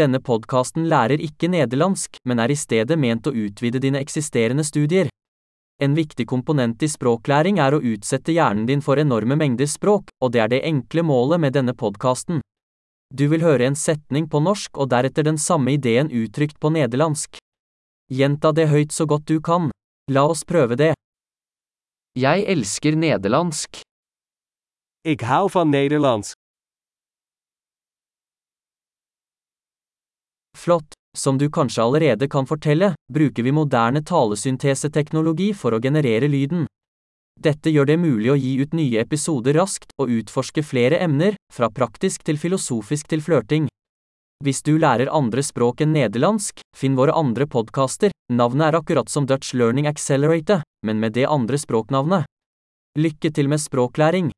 [0.00, 5.10] Denne podkasten lærer ikke nederlandsk, men er i stedet ment å utvide dine eksisterende studier.
[5.80, 10.32] En viktig komponent i språklæring er å utsette hjernen din for enorme mengder språk, og
[10.32, 12.40] det er det enkle målet med denne podkasten.
[13.12, 17.36] Du vil høre en setning på norsk og deretter den samme ideen uttrykt på nederlandsk.
[18.08, 19.68] Gjenta det høyt så godt du kan.
[20.08, 20.94] La oss prøve det.
[22.16, 23.82] Jeg elsker nederlandsk.
[25.04, 26.34] Ik hou van Nederlands.
[30.60, 30.92] Flott.
[31.16, 36.66] Som du kanskje allerede kan fortelle, bruker vi moderne talesynteseteknologi for å generere lyden.
[37.40, 41.70] Dette gjør det mulig å gi ut nye episoder raskt og utforske flere emner, fra
[41.72, 43.70] praktisk til filosofisk til flørting.
[44.44, 49.26] Hvis du lærer andre språk enn nederlandsk, finn våre andre podkaster, navnet er akkurat som
[49.26, 52.28] Dutch Learning Accelerator, men med det andre språknavnet.
[53.00, 54.30] Lykke til med språklæring!